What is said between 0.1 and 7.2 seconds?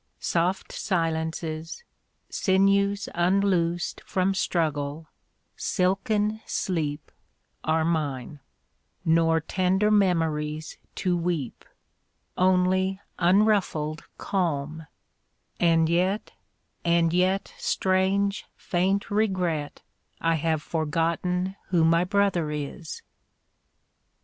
Soft silences, Sinews unloosed from struggle, silken sleep,